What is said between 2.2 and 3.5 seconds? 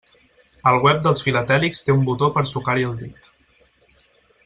per sucar-hi el dit.